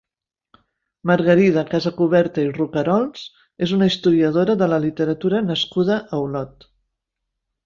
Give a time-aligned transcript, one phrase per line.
[1.09, 3.27] Margarida Casacuberta i Rocarols
[3.67, 6.69] és una historiadora de la literatura nascuda a Olot.